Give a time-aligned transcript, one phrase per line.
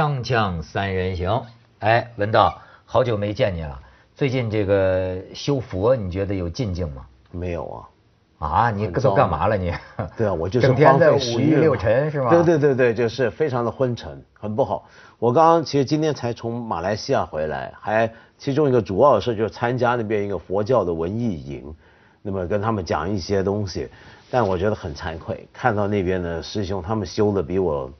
[0.00, 1.42] 锵锵三人行，
[1.80, 3.78] 哎，文道，好久没见你了。
[4.14, 7.04] 最近这个修佛，你觉得有进境吗？
[7.30, 8.48] 没有啊。
[8.48, 9.70] 啊，你都干嘛了你？
[10.16, 12.30] 对啊，我就是整天在五欲六尘是吗？
[12.30, 14.88] 对对对对，就是非常的昏沉，很不好。
[15.18, 21.74] 我刚刚其实今天才从马来西亚回来，还其中一个主要的事就是参加那边一个佛教的文艺营，
[22.22, 23.86] 那么跟他们讲一些东西。
[24.32, 27.90] 但我觉得很惭愧，看到那边的师兄他们修的比我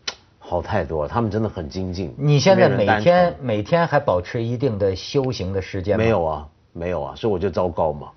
[0.51, 2.13] 好太多了，他们真的很精进。
[2.19, 6.03] 你现在每天每天还保持一定的修行的时间吗？
[6.03, 8.09] 没有啊，没有啊，所以我就糟糕嘛。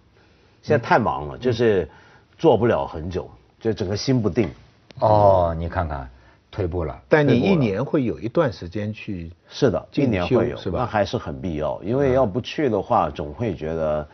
[0.64, 1.88] 现在太忙了，就是
[2.36, 4.50] 做不了很久，就整个心不定。
[4.98, 6.10] 哦，你看看。
[6.50, 10.80] 退步了，但你一年会有一段时间去，是的，一年会有，是吧？
[10.80, 14.08] 那还是很必要，因为要不去的话，总会觉得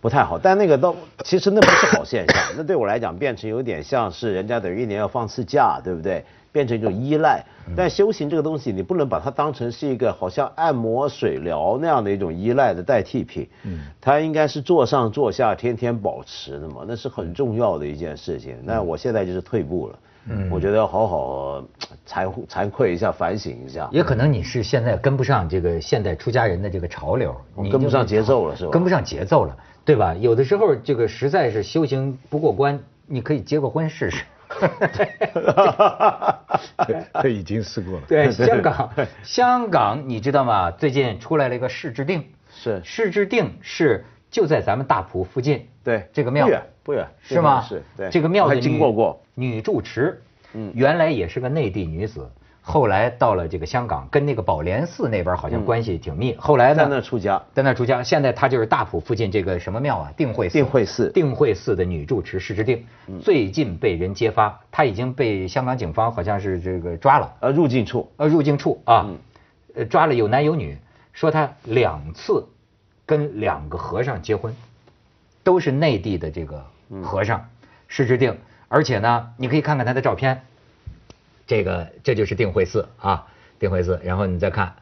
[0.00, 0.38] 不太好。
[0.38, 6.24] 但那个倒其实那不是好现象， 那对我来讲变成有点像是人家等于一年要放次假，对不对？
[6.52, 7.44] 变成一种依赖。
[7.76, 13.48] 但修行这个东西，你不能把它当成是一个好像按摩、水疗那样的一种依赖的代替品。
[13.62, 18.56] 嗯，它应该是坐上坐下，天天保持的嘛，那是很重要的一件事情。
[18.64, 19.98] 那我现在就是退步了。
[20.28, 21.62] 嗯，我觉得要好好
[22.04, 23.88] 惭惭愧一下，反省一下。
[23.92, 28.70] 也可能你是现在跟不上这个现代出家人的这个潮流，你跟不上节奏了，是吧？
[28.72, 30.14] 跟不上节奏了，对吧？
[30.14, 34.24] 有的时候这个实在是修行不过关，你可以结个婚试试。
[37.22, 38.06] 这已经试过了。
[38.08, 38.90] 对， 香港，
[39.22, 40.70] 香港，你知道吗？
[40.70, 45.68] 最近出来了一个市之定，是市之定是就在咱们大埔附近。
[45.84, 47.62] 对，这个庙不远不远，是吗？
[47.62, 49.22] 是，对，这个庙的经过过。
[49.34, 50.20] 女住持，
[50.52, 52.28] 嗯，原来也是个内地女子，
[52.70, 56.36] 后来到了这个香港，跟那个宝莲寺那边好像关系挺密。
[56.38, 58.02] 后来呢，在那出家，在那出家。
[58.02, 60.12] 现在他就是大埔附近这个什么庙啊？
[60.16, 60.52] 定慧寺。
[60.52, 61.10] 定慧寺。
[61.10, 62.86] 定慧寺的女住持释之定，
[63.20, 67.34] 最近被人揭发，他已经被香港警方好像是这个抓了。
[67.40, 68.10] 呃，入境处。
[68.16, 69.06] 呃，入境处啊，
[69.74, 70.78] 呃，抓了有男有女，
[71.12, 72.46] 说他两次
[73.04, 74.54] 跟两个和尚结婚，
[75.42, 76.64] 都是内地的这个
[77.02, 77.44] 和尚，
[77.88, 78.38] 释之定。
[78.68, 80.42] 而且呢，你可以看看他的照片，
[81.50, 83.26] 这个这就是定慧寺啊，
[83.58, 83.98] 定慧寺。
[84.04, 84.72] 然后你再看，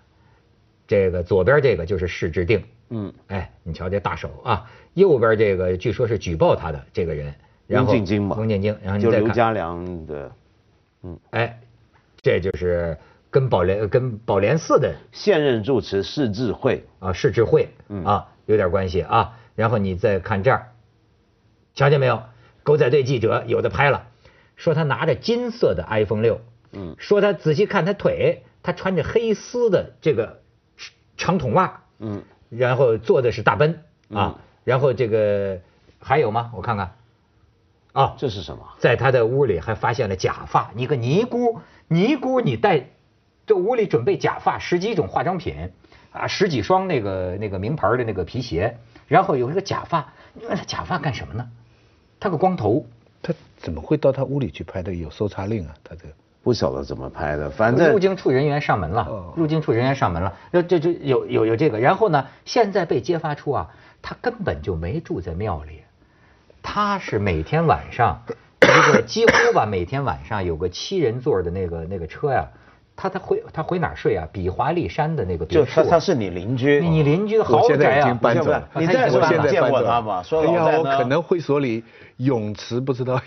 [0.86, 7.34] 这个左边这个就是释之定，嗯，哎，你瞧这大手啊，右边这个据说是举报他的这个人，
[7.66, 10.30] 然后进嘛，翁建京，然后就刘家良的，
[11.04, 11.58] 嗯，哎，
[12.20, 12.98] 这就是
[13.30, 17.70] 跟宝莲跟宝莲寺的现任住持释智慧啊，释智慧
[18.04, 19.38] 啊有点关系啊。
[19.54, 20.72] 然后你再看这儿，
[21.72, 22.24] 瞧见没有？
[22.62, 24.08] 狗仔队记者有的拍了，
[24.56, 26.42] 说他拿着金色的 iPhone 六，
[26.72, 30.40] 嗯，说他仔细看他腿，他穿着黑丝的这个
[31.16, 35.60] 长筒袜，嗯，然后坐的是大奔啊，然后这个
[35.98, 36.52] 还有吗？
[36.54, 36.94] 我看看，
[37.92, 38.66] 啊，这是什么？
[38.78, 42.90] 在他的屋里还发现了假发，你个尼姑，尼姑你带
[43.46, 45.70] 这屋里准备假发，十几种化妆品
[46.12, 51.50] 啊，十几双那个那个名牌的那个皮鞋，然后有一个假发，你问他假发干什么呢？
[52.20, 52.84] 他个光头，
[53.22, 54.92] 他怎么会到他屋里去拍的？
[54.92, 56.08] 有搜查令啊，他这
[56.48, 63.68] 不晓得怎么拍的，反正入境处人员上门了，入境处人员上门了，这这就有有有这个，然后呢，现在被揭发出啊，
[64.00, 65.82] 他根本就没住在庙里，
[66.62, 68.22] 他是每天晚上
[68.62, 72.46] 一个几乎吧，每天晚上有个七人座的那个那个车呀。
[73.00, 74.26] 他他回他回哪睡啊？
[74.32, 75.64] 比华利山的那个别墅。
[75.64, 78.18] 就他他是你邻居，你邻居豪宅啊！
[78.74, 80.20] 你在我现在见过他吗？
[80.32, 81.84] 哎呀，我可能会所里
[82.16, 83.20] 泳池不知道。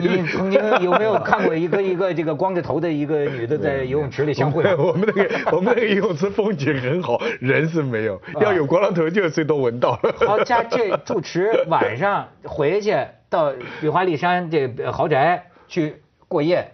[0.00, 4.64] 你曾经有没有看过一个一个这个光着头的一个女的在 游泳池里相会？
[4.76, 8.18] 我们那个我们那个游泳池风景很好，人是没有。
[8.40, 10.14] 要有光头就最多闻到了。
[10.26, 12.96] 好家这住持晚上回去
[13.28, 15.96] 到比华利山这豪宅去
[16.28, 16.66] 过夜。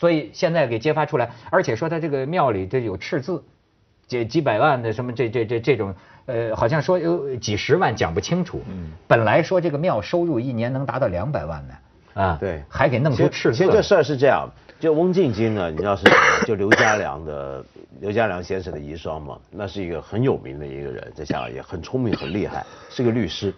[0.00, 3.44] 所以现在给揭发出来，而且说他这个庙里这有赤字，
[4.06, 5.94] 几几百万的什么这这这这种，
[6.24, 8.62] 呃，好像说有几十万讲不清楚。
[8.66, 8.92] 嗯。
[9.06, 11.74] 本来说这个庙收入一年能达到两百万呢，
[12.14, 13.58] 啊，对，还给弄出赤字。
[13.58, 14.48] 其实这事儿是这样，
[14.80, 16.06] 就翁静晶呢，你知道是
[16.46, 17.62] 就刘家良的
[18.00, 23.54] 刘家良先生的遗孀嘛，那是一个很有名的一个人，在香港也很聪明很厉害，是个律师，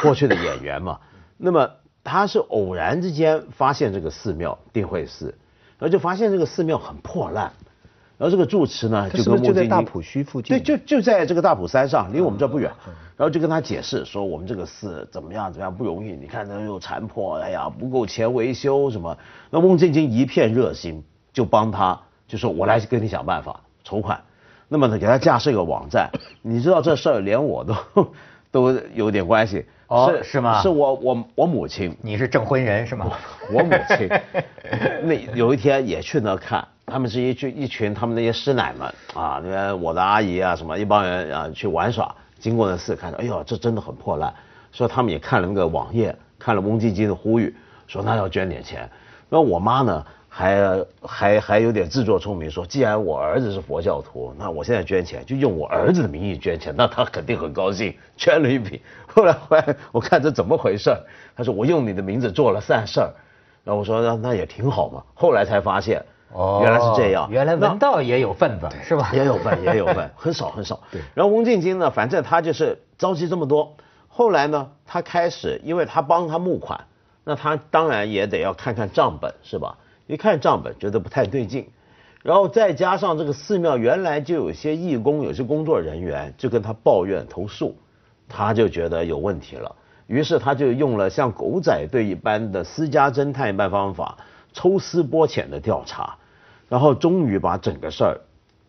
[0.00, 1.00] 过去的演员嘛。
[1.36, 1.68] 那么
[2.04, 5.34] 他是偶然之间发现这个寺庙定慧寺。
[5.78, 7.52] 然后就发现这个寺庙很破烂，
[8.18, 12.70] 然后这个住持呢就跟就在大埔墟附近，对，就就在这个大埔山上，离我们这不远。
[13.16, 19.16] 然后就跟他解释说，我们这个寺怎么样怎么样不容易，你看它又残破，哎呀不够钱维修什么。
[19.50, 21.00] 那翁静晶一片热心，
[21.32, 24.20] 就帮他，就说我来跟你想办法筹款。
[24.66, 26.10] 那么呢，给他架设一个网站，
[26.42, 27.74] 你知道这事儿连我都
[28.50, 29.64] 都有点关系。
[29.88, 30.62] 哦是吗？
[30.62, 33.10] 是我我我母亲，你是证婚人是吗？
[33.52, 34.08] 我母亲。
[35.04, 44.32] 那有一天也去那看，他们是一群一群他们那些师奶们啊，那边我的阿姨啊什么一帮人啊去玩耍，经过那寺看到，哎呦这真的很破烂，
[44.72, 47.54] 说他们也看了那个网页，看了翁基金的呼吁，
[47.86, 48.88] 说那要捐点钱。
[49.28, 50.04] 那我妈呢
[50.36, 58.82] 还还还有点自作聪明，说既然我儿子是佛教徒，那我现在捐钱就用我儿子的名义捐钱，那他肯定很高兴，捐了一笔。
[59.06, 60.92] 后来后来我看这怎么回事
[61.36, 63.14] 他说我用你的名字做了善事儿，
[63.62, 65.04] 然后我说那那也挺好嘛。
[65.14, 69.10] 后来才发现，哦，原来是这样，原来文道也有份子是吧？
[69.12, 70.80] 也有份，也有份，很少很少。
[70.90, 71.00] 对。
[71.14, 73.76] 然后翁静晶呢，反正他就是着急这么多，
[74.08, 76.80] 后来呢，他开始，因为他帮他募款，
[77.22, 79.78] 那他当然也得要看看账本，是吧？
[80.06, 81.68] 一看账本，觉得不太对劲，
[82.22, 87.76] 然后再加上这个寺庙原来就有些义工，有些工作人员就跟他抱怨投诉，
[88.28, 94.18] 他就觉得有问题了，于是他就用了像狗仔队一般的私家侦探一般方法，
[94.52, 96.16] 抽丝剥茧的调查，
[96.68, 98.20] 然后终于把整个事儿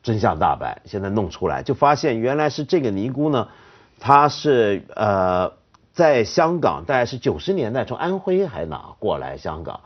[0.04, 3.50] 真相大白，现在弄出来，就发现原来是这个尼姑呢，
[4.00, 5.52] 她是呃
[5.92, 9.82] 在香港，大概是九十年代从安徽还哪过来香港，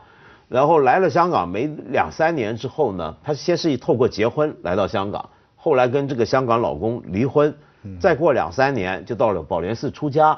[0.50, 7.54] 然后来了香港没两三年之后呢，她先是透过结婚来到香港，后来跟这个香港老公离婚，
[8.00, 10.36] 再过两三年就到了宝莲寺出家，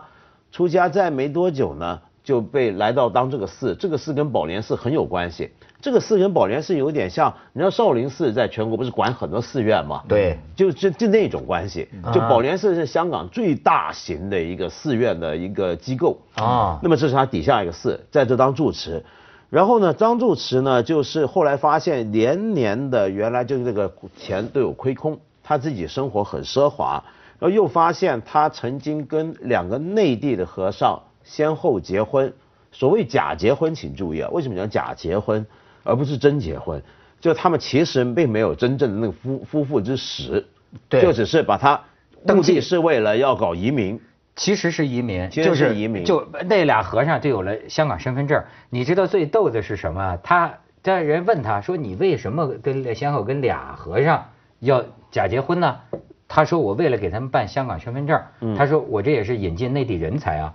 [0.52, 5.50] 出家再没多久呢，就被来到当这个寺，这个寺跟宝莲寺很有关系。
[5.80, 10.02] 这个寺跟宝莲寺有点像，你知道少林寺在全国不是管很多寺院吗？
[10.06, 11.88] 对就就就那种关系。
[12.12, 19.02] 就宝莲寺是香港最大型的一个寺院的一个机构啊那么这是他底下一个寺，在这当住持。
[19.52, 27.04] 然后呢，张住持呢，就是后来发现连年的原来就是这个钱都有亏空，他自己生活很奢华，
[27.38, 32.32] 然后又发现他曾经跟两个内地的和尚先后结婚，
[32.70, 35.44] 所谓假结婚，请注意啊，为什么讲假结婚，
[35.84, 36.82] 而不是真结婚？
[37.20, 40.46] 就他们其实并没有真正的那个夫夫妇之实，
[40.88, 41.02] 对。
[41.02, 41.78] 就只是把他
[42.24, 42.52] 登记。
[42.52, 44.00] 目的是为了要搞移民，
[44.34, 48.42] 其实是移民，就是移民就那俩和尚就有了香港身份证。
[48.70, 50.16] 你知道最逗的是什么？
[50.22, 54.30] 他这人问他说：“你为什么跟先后跟俩和尚
[54.60, 55.78] 要假结婚呢？”
[56.26, 58.20] 他说：“我为了给他们办香港身份证。
[58.40, 60.54] 嗯他说：“我这也是引进内地人才啊。”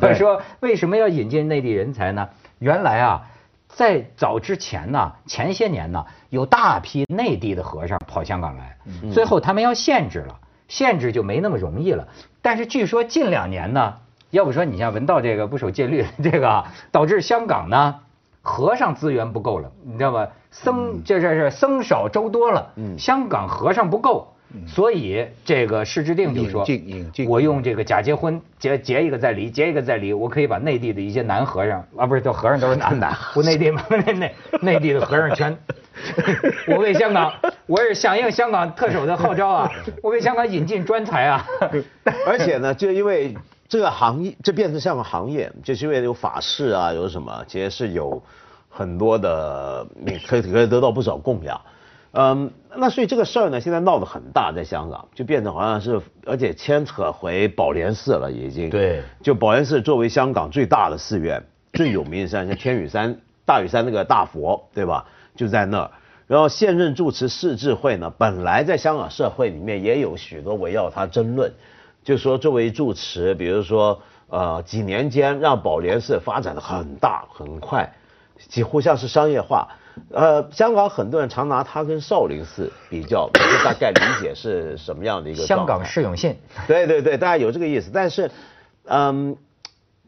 [0.00, 2.28] 他 说：“为什么要引进内地人才呢？
[2.58, 3.22] 原来啊，
[3.68, 10.38] 在早之前呢，前些年呢，有大批内地的和尚跑香港来，嗯最后他们要限制了，
[10.68, 12.08] 限制就没那么容易了。
[12.42, 13.94] 但是据说近两年呢，
[14.30, 17.96] 要不说你像文道这个不守戒律 这个啊，导致香港呢
[18.42, 20.28] 和尚资源不够了，你知道吧？
[20.50, 24.28] 僧这这是僧少粥多了，嗯香港和尚不够。
[24.68, 26.64] 所以这个施之定就说
[27.26, 35.58] 我用这个假结婚结结一个再离，结一个再离，我可以把内地的一些男和尚啊，不是，都和尚都是男的， 不内地 吗，内内内地的和尚圈。
[36.68, 37.32] 我为香港，
[37.66, 39.70] 我是响应香港特首的号召啊，
[40.02, 41.46] 我为香港引进专才啊。
[42.26, 43.36] 而且呢，就因为
[43.68, 48.22] 这个行业，这变成像个行业，就是因为有法事啊，有什么，其实是有
[48.68, 51.60] 很多的，你可以可以得到不少供养。
[52.16, 58.70] 嗯，那所以这个事儿呢，现在闹得很大，在香港就变成好像是，而且牵扯回宝莲寺了，已经。
[58.70, 65.06] 对就宝莲寺作为香港最大的寺院，最有名的山像天雨山、大屿山那个大佛，对吧？
[65.36, 65.90] 就在那儿。
[66.26, 71.52] 然后现任住持释智慧呢，本来在香港社会里面也有许多围绕他争论，
[72.02, 77.92] 就说作为住持，比如说呃几年间让宝莲寺发展的很大很快，
[78.48, 79.68] 几乎像是商业化。
[80.10, 86.36] 呃，香港很多人常拿它跟少林寺比较， 就大概理解是什么样的一个香港释永信，
[86.66, 88.28] 对对对，大家有这个意思，但是，
[88.86, 89.36] 嗯，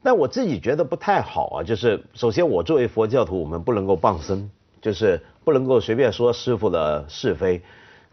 [0.06, 1.62] 但我自己觉得不太好啊。
[1.64, 4.48] 就是首先，我作为佛教徒，我们不能够傍身，
[4.80, 7.60] 就是不能够随便说师傅的是非。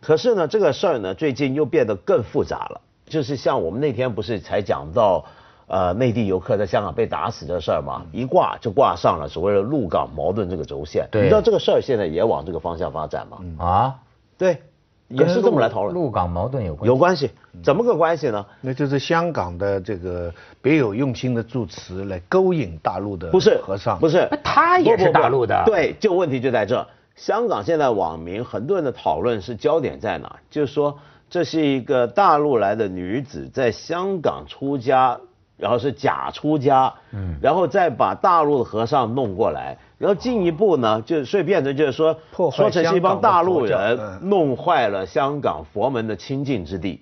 [0.02, 2.82] 可是呢，这个事儿呢，最近又变得更复杂了。
[3.06, 5.24] 就是像我们那天不是才讲到，
[5.68, 11.08] 呃，内地游客在香港被打死的事儿嘛，一挂就挂上了所谓的陆港矛盾这个轴线。
[11.12, 13.38] 对你知道这个事儿现在也往这个方向发展吗？
[13.64, 13.96] 啊，
[14.36, 14.64] 对，
[15.14, 15.94] 也是这么来讨论。
[15.94, 16.88] 陆港矛盾有关系。
[16.88, 17.32] 有关系，
[17.64, 18.46] 怎么个关系呢？
[18.62, 26.86] 那就是香港的这个别有用心的住持来勾引大陆的不是和尚，不是那，他也是大陆的对，就问题就在这。
[27.16, 30.38] 香港现在网民很多人的讨论是焦点在哪？
[30.50, 30.98] 就是说
[31.30, 35.20] 这是一个大陆来的女子在香港出家，
[35.58, 47.00] 然后是假出家，嗯，然后再把大陆的和尚弄过来，然后进一步呢，就所以变成就是说，破坏说成是一帮大陆人弄坏了香港佛门的清净之地。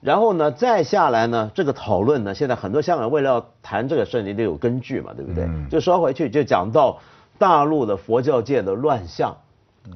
[0.00, 5.46] 然后呢，再下来呢，这个讨论呢，现在很多香港为了要谈这个事，你得有根据嘛，对不对？
[5.46, 7.00] 嗯就说回去就讲到
[7.38, 9.36] 大陆的佛教界的乱象，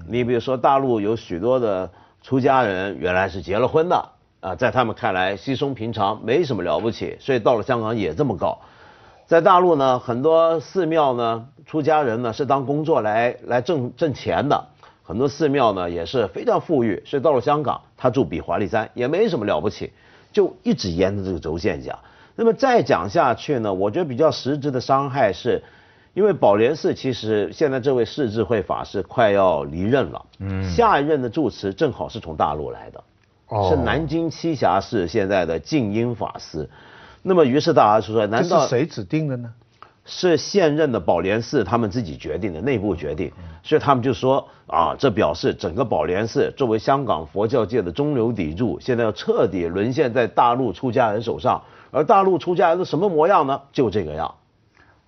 [0.09, 1.89] 你比如说大陆有许多的
[2.23, 4.05] 出家人原来是结了婚的
[4.41, 8.59] 啊，在他们看来稀松平常，没什么了不起，所以到了香港也这么搞。
[9.33, 14.63] 在大陆呢，很多寺庙呢，出家人呢是当工作来来挣挣钱的，
[15.03, 19.91] 很多寺庙呢也是非常富裕，所以到了香港，他住比华利山也没什么了不起，
[20.35, 21.99] 就一直沿着这个轴线讲。
[22.37, 25.63] 那么再讲下去呢，我觉得比较实质的伤害是，
[26.13, 33.03] 因为宝莲寺其实现在这位释智慧法师快要离任了，嗯，下一任的住持正好是从大陆来的，
[33.49, 36.69] 哦是南京栖霞寺现在的静音法师。
[37.23, 39.51] 那么于是大家就说，难道是谁指定的呢？
[40.05, 43.31] 是现任的宝莲寺他们自己决定的内部决定，
[43.63, 51.63] 所以他们就说啊，这表示整个宝莲寺作为香港佛教界的中流砥柱，现在要彻底沦陷在大陆出家人手上。
[51.93, 53.61] 而大陆出家人是什么模样呢？
[53.73, 54.35] 就这个样，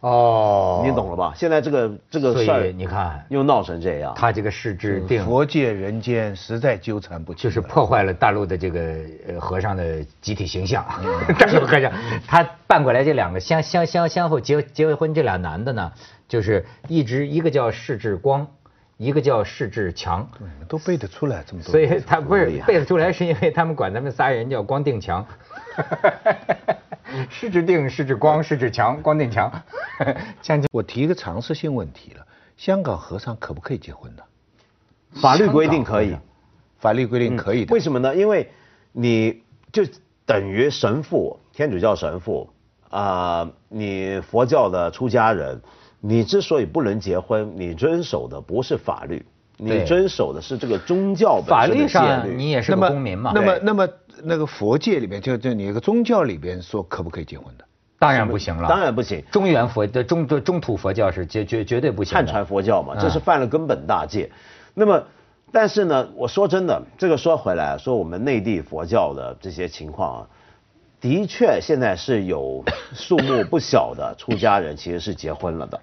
[0.05, 1.33] 哦，你懂了吧？
[1.35, 8.81] 现在这个这个事所儿以你看，又闹成这样，他这个释智定佛界人间实在纠缠不清，就是破坏了大陆的这个
[9.27, 10.85] 呃和尚的集体形象。
[11.41, 11.91] 大陆和尚，
[12.27, 15.91] 他办过来这两个相相相相后结结婚这俩男的呢，
[16.29, 18.47] 就是一直一个叫释志光，
[18.99, 20.29] 一个叫释志强。
[20.69, 25.25] 都背得出来这么多，所以他不是背得出来，是因为他们管他们仨人叫光定强。
[27.31, 29.51] 释智定、是指光、是指强、光定强。
[30.73, 34.23] 我提一个常识性问题了：香港和尚可不可以结婚呢？
[35.21, 36.17] 法律规定可以。
[36.79, 37.73] 法律规定可以的。
[37.73, 38.15] 为什么呢？
[38.15, 38.51] 因为
[38.93, 39.43] 你
[39.73, 39.83] 就
[40.27, 42.51] 等于神父，天主教神父
[42.91, 45.61] 啊、你佛教的出家人，
[46.01, 49.25] 你之所以不能结婚，你遵守的不是法律，
[49.57, 51.89] 你遵守的是这个宗教法律。
[51.89, 53.33] 上你也是个公民嘛？
[53.35, 53.89] 那么那么
[54.23, 57.65] 那个佛界里边，就就你一个宗教里边说可不可以结婚的？
[57.99, 58.69] 当然不行了。
[58.69, 62.15] 当然不行，中原佛的中中土佛教是绝绝绝对不行。
[62.15, 64.31] 汉传佛教嘛，嗯这是犯了根本大戒。
[64.75, 65.03] 那么，
[65.51, 70.29] 但是呢，我说真的，这个说回来，说我们内地佛教的这些情况啊，
[71.01, 75.81] 的确现在是有数目不小的 出家人其实是结婚了的。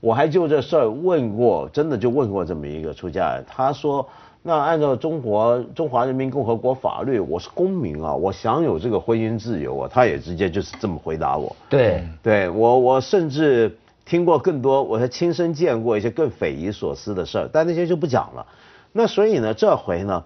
[0.00, 4.08] 我还就这事儿问过，真的就问过这么一个出家人，他说。
[4.46, 9.88] 那按照中国中华人民共和国法律，我是公民啊，我享有这个婚姻自由啊。
[9.90, 11.56] 他也直接就是这么回答我。
[11.70, 13.74] 对，对我，我甚至
[14.04, 18.46] 听过更多，我还亲身见过一些更匪夷所思的事儿，但那些就不讲了。
[18.92, 20.22] 那所以呢，这回呢，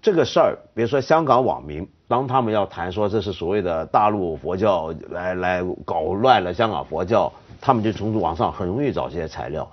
[0.00, 9.68] 这个事儿，比如说香港网民，当他们要谈说这是所谓的大陆佛教来来搞乱了香港佛教，他们就从网上很容易找这些材料。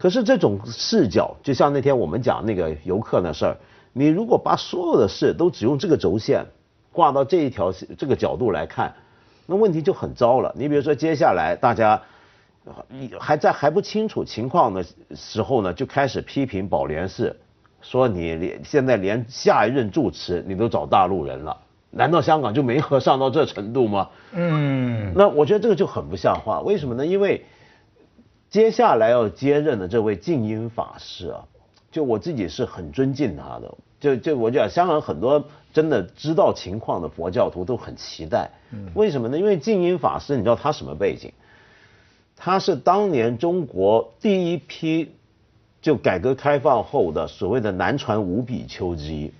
[0.00, 3.56] 可是这种视角，就像那天我们讲那个游客那事儿，
[3.92, 6.46] 你如果把所有的事都只用这个轴线
[6.90, 8.94] 挂到这一条这个角度来看，
[9.44, 10.54] 那问题就很糟了。
[10.56, 12.00] 你比如说，接下来大家
[12.64, 12.74] 呃
[13.18, 14.82] 还在还不清楚情况的
[15.14, 17.36] 时候呢，就开始批评宝莲寺，
[17.82, 21.54] 说你连现在连下一任住持你都找大陆人了，
[21.90, 24.08] 难道香港就没和尚到这程度吗？
[24.32, 26.62] 嗯，那我觉得这个就很不像话。
[26.62, 27.04] 为什么呢？
[27.04, 27.44] 因为
[28.50, 31.44] 接下来要接任的这位静音法师啊，
[31.92, 33.72] 就我自己是很尊敬他的。
[34.00, 38.50] 就就我讲，香港很多真的知道情况的佛教徒都很期待。
[38.94, 39.38] 为什么呢？
[39.38, 41.32] 因为静音法师，你知道他什么背景？
[42.36, 45.12] 他是当年中国第一批
[45.82, 49.30] 就改革开放后的所谓的南传五比丘之一。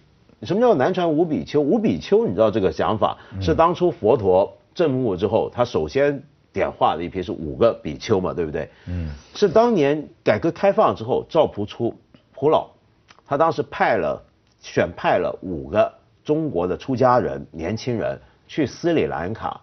[0.43, 1.61] 什么叫南传五比丘？
[1.61, 8.69] 五比丘，你知道这个想法是当初佛陀证悟之后，他首先点化的一批是五个比丘嘛，对不对？
[8.87, 11.95] 嗯，是当年改革开放之后，赵朴初
[12.35, 12.69] 朴老，
[13.27, 14.23] 他当时派了
[14.61, 15.93] 选派了五个
[16.25, 19.61] 中国的出家人年轻人去斯里兰卡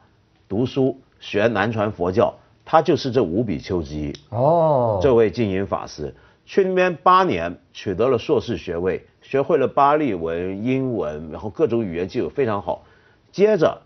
[0.48, 4.14] 读书学南传佛教，他就是这五比丘之一。
[4.30, 6.14] 哦，这位净音法师
[6.46, 12.86] 去那边八年，取得了硕士学位，学会了巴利文、英文，然后各种语言技术非常好。
[13.32, 13.82] 接着，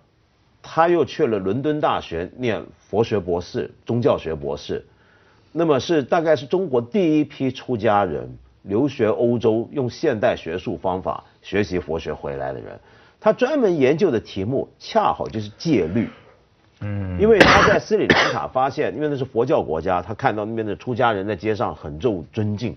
[0.62, 4.86] 他又去了伦敦大学念佛学博士、宗教学博士。
[5.52, 12.80] 那么是大概是中国第一批出家人留学欧洲，用现代学术方法学习佛学回来的人。
[13.20, 16.10] 他专门研究的题目恰好就是戒律。
[16.80, 22.76] 嗯，因为他在斯里兰卡发现，因为那是佛教国家，他看到那边的出家人在街上很受尊敬，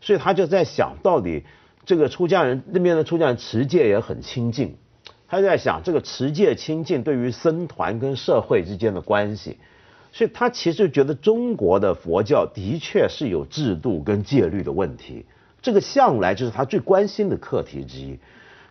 [0.00, 1.44] 所以他就在想到底
[1.86, 4.76] 这个出家人那边的出家人持戒也很亲近，
[5.28, 9.58] 他就在想这个持戒清净对于僧团跟社会之间的关系，
[10.10, 15.26] 所以他其实觉得中国的佛教的确是有制度跟戒律的问题，
[15.60, 18.18] 这个向来就是他最关心的课题之一。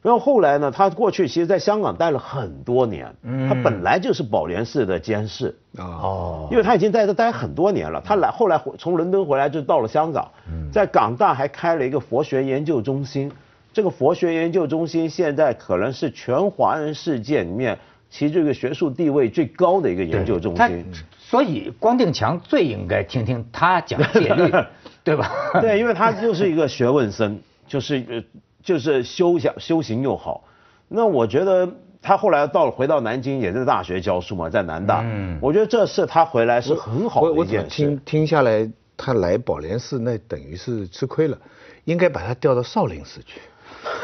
[0.01, 3.13] 然后后来呢，他过去其实在香港待了很多年，
[3.49, 8.01] 他本来就是宝莲寺的监事，啊，哦，因为他已经在这待很多年了。
[8.05, 10.31] 他来后来回从伦敦回来就到了香港，
[10.71, 13.31] 在港大还开了一个佛学研究中心。
[13.77, 17.77] 这个佛学研究中心现在可能是全华人世界里面
[18.10, 20.84] 其实这个学术地位最高的一个研究中他心。
[21.19, 24.51] 所以光定强最应该听听他讲戒律，
[25.05, 25.31] 对吧？
[25.62, 28.24] 对，因为他就是一个学问僧，就是呃，
[28.63, 30.43] 就是修想修行又好。
[30.88, 31.69] 那我觉得
[32.01, 35.03] 他后来到了回到南京，也在大学教书嘛，在南大。
[35.05, 37.75] 嗯我觉得这次他回来是很好的一件事。
[37.75, 38.67] 听听下来，
[38.98, 41.38] 他来宝莲寺那等于是吃亏了，
[41.86, 43.39] 应该把他调到少林寺去。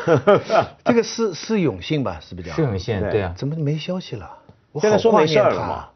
[0.86, 2.20] 这个是是永信吧？
[2.22, 2.56] 是不是叫？
[2.56, 4.30] 是永信对对啊，怎么没消息了？
[4.72, 5.88] 我现在好挂说没事儿念他了嘛？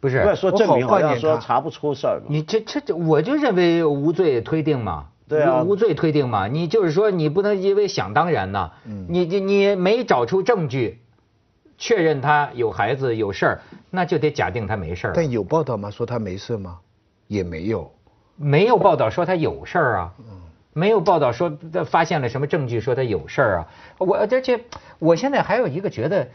[0.00, 0.86] 不是说证明
[1.20, 2.26] 说查不出事儿嘛。
[2.28, 5.06] 你这这这，我就认为无罪推定嘛。
[5.28, 6.48] 对啊无罪推定嘛。
[6.48, 10.98] 你就是说，你不能因为想当然呐，嗯你你你没找出证据，
[11.78, 15.12] 确认他有孩子有事儿，那就得假定他没事儿。
[15.14, 15.90] 但有报道吗？
[15.90, 16.78] 说他没事吗？
[17.28, 17.90] 也没有。
[18.36, 20.12] 没有报道说他有事儿啊，
[20.72, 23.68] 没有报道说他发现了什么证据说他有事儿啊。
[23.98, 24.60] 我而且
[24.98, 26.28] 我现在还有一个觉得，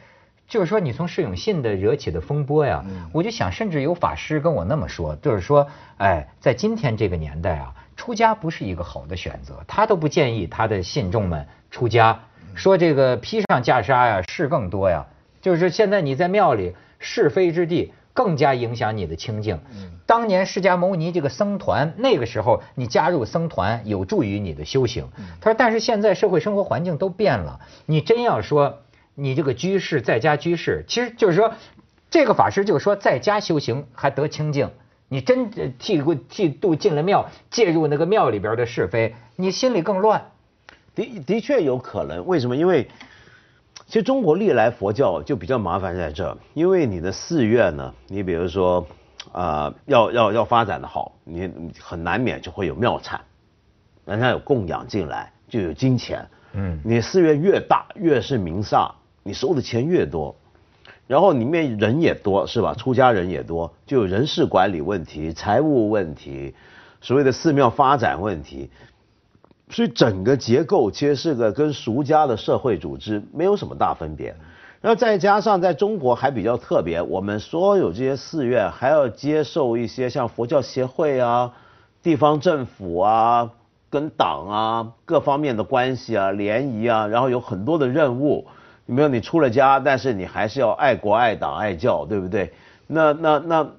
[0.48, 5.68] 就是说你从释永信的惹起的风波呀，我就想，甚至有法师跟我那么说，就是说，
[5.98, 12.20] 哎，在今天这个年代啊，出家不是一个好的选择，他都不建议他的信众们出家，
[12.56, 15.06] 说这个披上袈裟呀，事更多呀，
[15.42, 17.92] 就是现在你在庙里是非之地。
[18.18, 19.60] 更加影响你的清净。
[20.08, 25.08] 当年释迦牟尼这个僧团，那个时候你加入僧团有助于你的修行。
[25.40, 28.80] 他说，但是现在社会生活环境都变了，你真要说
[29.14, 31.54] 你这个居士在家居士，其实就是说，
[32.10, 34.72] 这个法师就是说在家修行还得清净。
[35.10, 40.32] 你真呃剃过剃度进了庙，介入那个庙里边的是非，你心里更乱。
[40.96, 42.56] 的的确有可能，为什么？
[42.56, 42.90] 因为
[43.88, 48.86] 其实中国历来佛教就比较麻烦在这儿，因为你的寺院呢，你比如说
[49.32, 53.20] 啊、要要要发展的好，你你很难免就会有庙产，
[54.06, 56.28] 人家有供养进来，就有金钱。
[56.54, 60.36] 嗯你寺院越大，越是名刹，你收的钱越多，
[61.08, 62.74] 然后里面人也多，是吧？
[62.74, 66.54] 出家人也多，就有人事管理问题、财务问题，
[67.00, 68.70] 所谓的寺庙发展问题。
[69.70, 74.36] 所以整个结构其实是个跟俗家的社会组织没有什么大分别。
[74.80, 81.54] 然后再加上在中国还比较特别，我们所有这些寺院还要接受一些像佛教协会啊、
[82.04, 83.52] 地方政府啊、
[83.90, 88.48] 跟党啊各方面的关系啊、联谊啊，然后有很多的任务。
[88.90, 92.54] 没有你出了家，但是你还是要爱国、爱党、爱教，对不对？
[92.88, 93.70] 那那那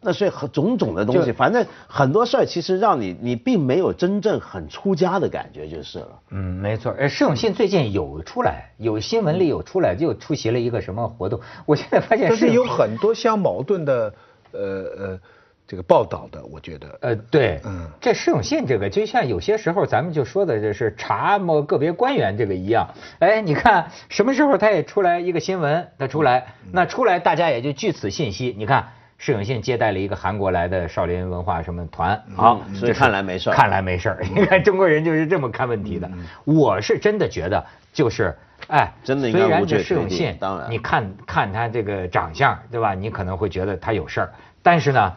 [0.00, 6.08] 那所以很种种的东西，反正很多事儿其实让你你并没有真正很出家的感觉就是了。
[6.30, 6.94] 嗯，没错。
[6.96, 11.40] 哎，释永信最近有出来，有新闻里有出来，就出席了一个什么活动。
[11.64, 14.14] 我现在发现但是有很多相矛盾的
[14.52, 15.20] 呃呃
[15.66, 16.98] 这个报道的，我觉得。
[17.00, 22.86] 呃，对，嗯这释永信这个，就像有些时候咱们就说的就是查某个别官员这个一样，
[23.18, 28.92] 哎，你看什么时候他也出来一个新闻，他出来，那出来大家也就据此信息，你看。
[29.18, 34.22] 释永信接待了一个韩国来的少林文化什么团，好，嗯所以这看来没事儿看来没事儿。
[34.34, 36.10] 你看中国人就是这么看问题的。
[36.44, 38.36] 我是真的觉得，就是，
[38.68, 42.94] 哎，真的应该虽然这释永信，当然你看看他这个长相，对吧？
[42.94, 45.14] 你可能会觉得他有事儿，但是呢，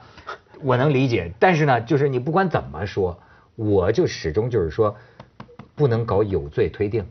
[0.61, 1.31] 我能理解。
[1.37, 3.19] 但是呢，就是你不管怎么说，
[3.55, 4.95] 我就始终就是说，
[5.75, 7.05] 不能搞有罪推定。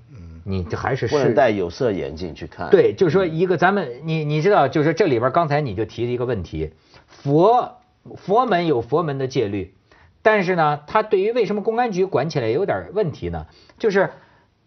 [0.49, 6.73] 你这还是不能是戴有色眼镜去看。，对，就是说一个咱们你你知道，就是这里边刚才你就提了一个问题，
[7.07, 7.79] 佛
[8.17, 9.75] 佛门有佛门的戒律，
[10.23, 13.47] 但是呢，他对于为什么公安局管起来有点问题呢？
[13.79, 14.11] 就是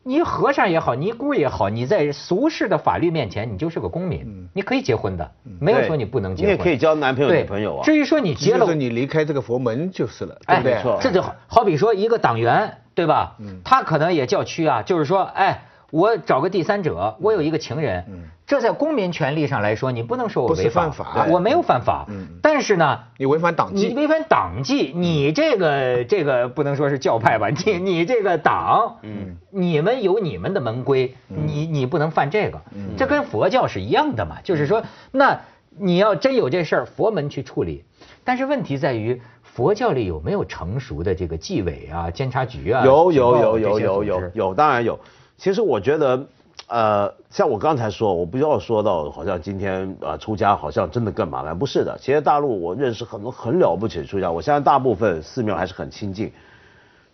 [0.04, 10.74] 你和尚也好，尼姑也好，你在俗世的法律面前，你就是个公民，你可以结婚的，没有说你不能结婚，你也可以交男朋友女朋友啊至于说你结了就是你离开这个佛门就是了，对哎，不对？
[10.74, 13.36] 没错这就好好比说一个党员，对吧？
[13.39, 18.04] 嗯他可能也叫屈啊，就是说，哎，我找个第三者，我有一个情人，
[18.47, 22.99] 这在公民权利上来说，你不能说我违法，犯法我没有犯法，嗯但是呢。
[23.17, 27.49] 你违反党纪你纪，违反党纪，你这个这个不能说是教派吧？
[27.49, 32.60] 你 你这个党，嗯，你们有你们的门规，你你不能犯这个，
[32.97, 34.38] 这跟佛教是一样的嘛。
[34.43, 35.39] 就是说，那
[35.77, 37.84] 你要真有这事儿，佛门去处理。
[38.23, 42.84] 但是问题在于，佛教里有没有成熟的这个纪委啊、监察局啊？
[42.86, 44.99] 有有有有有有有，当然有。
[45.41, 46.23] 其实我觉得，
[46.67, 51.97] 呃，像我刚才说，我不要说到好像今天呃出家好像真的更麻烦，不是的。
[51.99, 56.32] 其实大陆我认识很多很了不起的出家，我相信大部分寺庙还是很清净。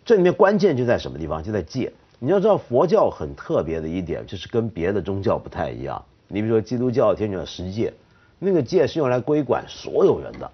[0.04, 1.42] 这里面关键就在什么地方？
[1.42, 1.90] 就在戒。
[2.18, 6.04] 你要知道佛教很特别的一点，就是跟别的宗教不太一样。
[6.26, 7.94] 你比如说基督教天主教十戒，
[8.38, 10.50] 那个戒是用来规管所有人的。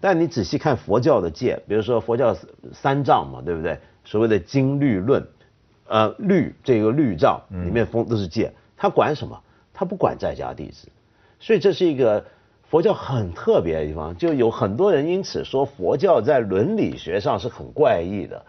[0.00, 2.34] 但你仔细看佛教的戒，比如说佛教
[2.72, 3.78] 三藏嘛，对不对？
[4.06, 5.26] 所谓的经律论，
[5.86, 9.40] 呃，律这个律藏里面封都是戒，他管什么？
[9.72, 10.88] 他不管在家弟子，
[11.40, 12.24] 所以这是一个
[12.70, 14.16] 佛教很特别的地方。
[14.16, 18.44] 就有很多人因此说佛教在伦理学上是很怪异的。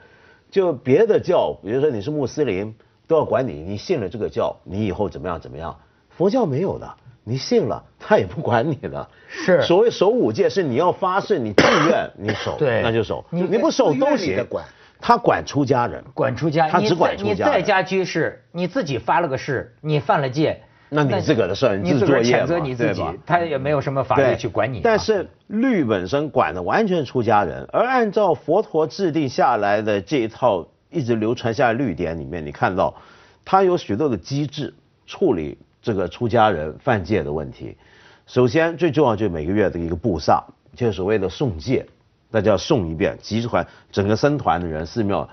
[0.51, 2.73] 就别的教，比如说你是穆斯林，
[3.07, 5.75] 都要管你，你信了这个教，你以后怎么样怎么样？
[6.09, 6.93] 佛教没有的。
[7.27, 9.09] 你信了，他也不管你的。
[9.27, 13.25] 是所谓守五戒，是你要发誓，你自愿你守，对，那就守。
[13.31, 14.45] 你你不守都行。
[14.47, 14.63] 管，
[14.99, 17.45] 他管出家人，管出家，他只管出家。
[17.47, 24.81] 你在家居士，你自己发了个誓，你犯了戒，那你自个的事，你自作业谴责你自己，他也没有什么法律去管你。
[24.84, 32.95] 但是律本身管的完全出家人，而按照佛陀制定下来的这一套一直流传下来律典里面，你看到，
[33.43, 34.73] 他有许多的机制
[35.05, 35.58] 处理。
[35.86, 37.77] 这个出家人犯戒的问题，
[38.25, 40.43] 首先最重要就是每个月的一个布萨，
[40.75, 41.86] 就是所谓的诵戒，
[42.31, 45.27] 大家要诵一遍，集团整个僧团的人寺庙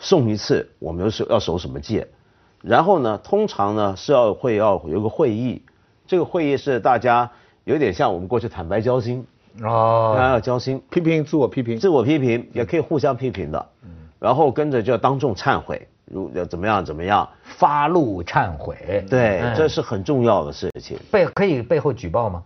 [0.00, 2.06] 诵一次，我们是要守什么戒？
[2.62, 5.62] 然后呢，通常呢是要会要有个会议，
[6.06, 7.30] 这个会议是大家
[7.64, 9.26] 有点像我们过去坦白交心。
[9.62, 15.86] 哦，大家要交心，批评自我批评，自我批评也可以互相批评的，嗯，然后跟着就要当众忏悔。
[16.04, 17.28] 如要怎么样怎么样。
[17.42, 20.96] 发怒忏悔，对，这是很重要的事情。
[21.10, 22.44] 背可以背后举报吗？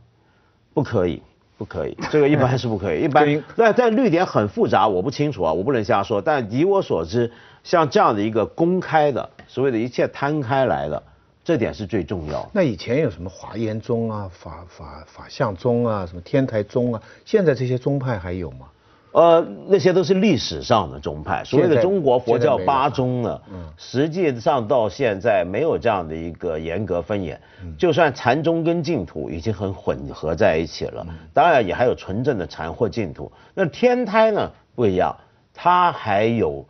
[0.72, 1.22] 不可以，
[1.60, 3.02] 不可以， 这个一般是不可以。
[3.04, 6.22] 一般但但绿点很复杂，我不清楚啊，我不能瞎说。
[6.22, 7.30] 但以我所知，
[7.62, 11.02] 像这样的一个公开的，所谓的一切摊开来的，
[11.44, 12.48] 这点是最重要。
[12.54, 18.66] 那以前有什么华严宗啊、法法法相宗啊、什么天台宗啊，现在这些宗派还有吗？
[19.12, 23.40] 呃，那些都是历史上的宗派，所谓的中国佛教八宗呢，
[23.76, 27.40] 实际上到现在没有这样的一个严格分野。
[27.76, 33.30] 就算禅宗跟净土已经很混合在一起了，当然也还有纯正的禅或净土。
[33.54, 35.16] 那天台呢不一样，
[35.52, 36.64] 它还有。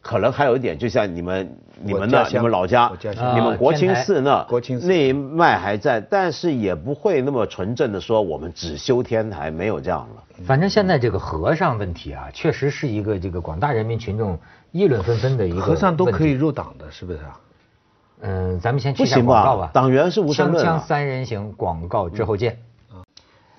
[0.00, 2.90] 可能还有一点，就像你们、你们那、你们老家、
[3.34, 4.46] 你们国清寺那
[4.82, 10.22] 那一脉还在，但是也不会那么纯正的说我们只修天台，没有这样了。
[10.46, 14.38] 反正现在这个和尚问题啊，确实是一个这个广大人民群众
[14.70, 15.60] 议论纷纷的一个。
[15.60, 17.40] 和尚都可以入党的，是不是啊？
[18.22, 19.70] 嗯，咱们先去下广告吧。
[19.72, 20.64] 党员是无声的。
[20.64, 22.58] 锵锵三人行，广告之后见。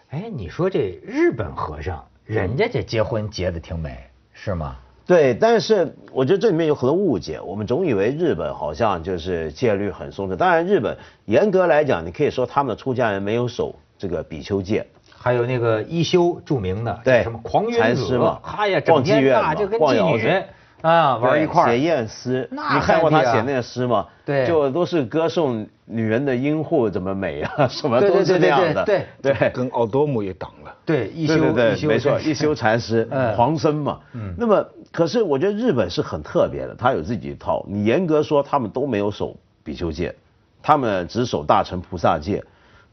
[0.10, 3.98] 哎，你说这日本和尚，人家这结婚结的挺美，
[4.34, 4.76] 是吗？
[5.08, 7.40] 对，但是我觉得这里面有很多误解。
[7.42, 14.86] 我们总以为日本好像就是戒律很松弛，当然日本严格来讲，你可以说他们的出家人没有守这个比丘戒，
[15.18, 20.44] 还有那个一休著名的对什么狂禅师嘛，哈呀，整天那就跟妓女
[20.82, 24.08] 啊玩一块写艳诗，你看过他写那个诗吗？
[24.24, 34.66] 对，就都是歌颂女人的阴户怎么美啊， 什么都是这样的，对对，跟奥多姆也挡了，对一休对对没错，一休禅师，黄僧嘛，嗯，那么。
[34.92, 37.66] 可是我觉得日本是很特别的，他有自己一套。
[37.68, 40.14] 你严格说，他们都没有守比丘戒，
[40.62, 42.44] 他们只守大乘菩萨戒。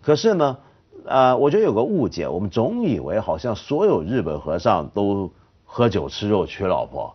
[0.00, 0.56] 可是呢，
[1.04, 5.32] 呃，我觉得有个误解，我们总以为好像所有日本和尚都
[5.64, 7.12] 喝酒吃肉娶老婆，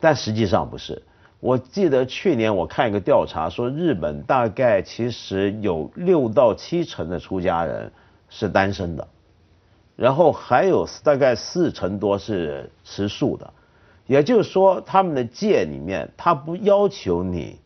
[0.00, 1.02] 但实际上不是。
[1.38, 7.92] 我记得去年我看一个调查说，日本大概其实有六到七成的出家人
[8.30, 9.06] 是单身的，
[9.94, 13.52] 然后还有大概四成多是吃素的。
[14.06, 17.58] 也就是说，他们的戒里面，他不要求你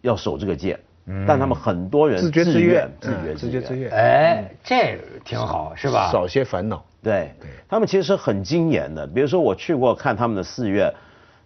[0.00, 0.78] 要守这个戒，
[1.26, 3.90] 但他们很多人自觉自愿，自觉自觉自愿。
[3.92, 6.10] 哎，这挺好，是吧？
[6.10, 6.84] 少些烦恼。
[7.02, 7.32] 对，
[7.68, 9.06] 他们其实很精严的。
[9.06, 10.92] 比如说，我去过看他们的寺院，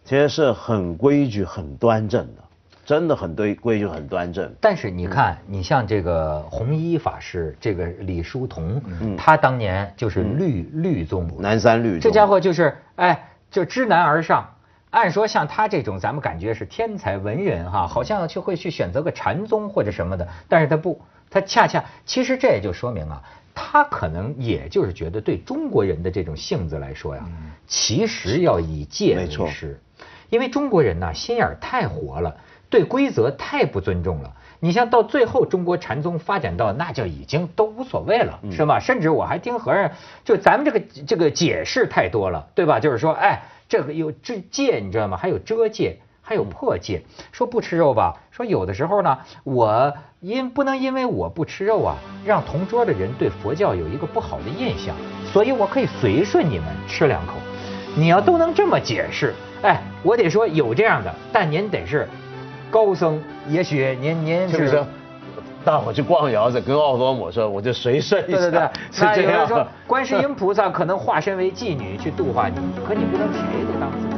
[0.05, 2.43] 其实是很规矩、很端正的，
[2.85, 4.53] 真的很对规矩、很端正。
[4.61, 8.83] 但是你看，你像这个弘一法师，这个李叔同，
[9.17, 13.29] 他当年就是律律宗，南山律宗，这家伙就是哎。
[13.55, 14.57] 就知难而上，
[14.90, 23.23] 按说像他这种，咱们感觉是天才文人哈，好像就会去选择个禅宗或者什么的，但是他不，他恰恰其实这也就说明啊，
[23.55, 27.25] 他可能也就是觉得对中国人的这种性子来说呀，
[27.69, 29.81] 其实要以戒为师，
[30.31, 32.37] 因为中国人呢心眼太活了，
[32.69, 34.33] 对规则太不尊重了。
[34.64, 38.81] 你像到最后，中国禅宗发展到那就已经都无所谓了，是吧？
[38.81, 39.90] 甚至我还听和尚，
[40.24, 42.81] 就咱们这个这个解释太多了，对吧？
[42.81, 45.18] 就是说，哎，这个有这戒，你知道吗？
[45.18, 47.03] 还有遮戒，还有破戒。
[47.31, 54.96] 说不吃肉吧，说有的时候呢，我因不能因为我不吃肉啊，让同桌的人对佛教有一个不好的印象，
[55.31, 57.35] 所以我可以随顺你们吃两口。
[57.94, 62.09] 你要都能这么解释，哎，我得说有这样的，但您得是。
[62.75, 64.85] 高僧，也许您您是不是？
[65.65, 68.39] 大伙去逛窑子，跟奥多姆说，我就随顺一下。
[68.39, 69.47] 对对对， 是这样。
[69.47, 73.41] 说观世音菩萨可能化身为妓女去度化你，可你不能谁
[73.73, 74.13] 都当自己。